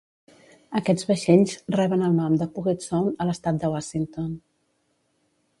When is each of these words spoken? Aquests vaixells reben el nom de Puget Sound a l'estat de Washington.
Aquests 0.79 1.05
vaixells 1.09 1.53
reben 1.75 2.07
el 2.09 2.17
nom 2.21 2.39
de 2.41 2.49
Puget 2.57 2.89
Sound 2.89 3.23
a 3.23 3.29
l'estat 3.31 3.63
de 3.65 3.73
Washington. 3.77 4.37